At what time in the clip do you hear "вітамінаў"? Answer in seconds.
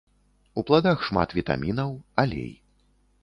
1.39-1.93